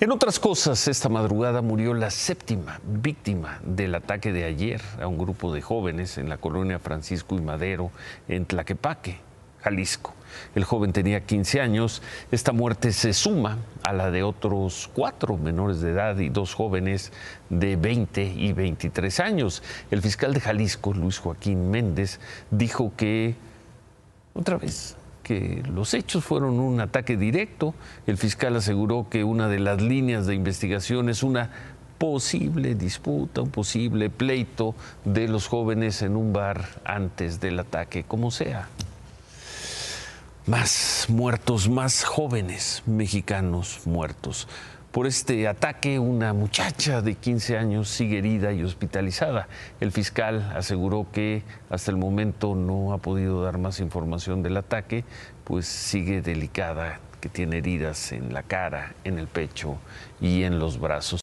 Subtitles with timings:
[0.00, 5.16] En otras cosas, esta madrugada murió la séptima víctima del ataque de ayer a un
[5.16, 7.92] grupo de jóvenes en la colonia Francisco y Madero,
[8.26, 9.18] en Tlaquepaque,
[9.62, 10.12] Jalisco.
[10.56, 12.02] El joven tenía 15 años.
[12.32, 17.12] Esta muerte se suma a la de otros cuatro menores de edad y dos jóvenes
[17.48, 19.62] de 20 y 23 años.
[19.92, 22.18] El fiscal de Jalisco, Luis Joaquín Méndez,
[22.50, 23.36] dijo que,
[24.34, 27.74] otra vez, que los hechos fueron un ataque directo.
[28.06, 31.50] El fiscal aseguró que una de las líneas de investigación es una
[31.98, 38.30] posible disputa, un posible pleito de los jóvenes en un bar antes del ataque, como
[38.30, 38.68] sea.
[40.46, 44.46] Más muertos, más jóvenes mexicanos muertos.
[44.94, 49.48] Por este ataque, una muchacha de 15 años sigue herida y hospitalizada.
[49.80, 55.04] El fiscal aseguró que hasta el momento no ha podido dar más información del ataque,
[55.42, 59.78] pues sigue delicada, que tiene heridas en la cara, en el pecho
[60.20, 61.22] y en los brazos.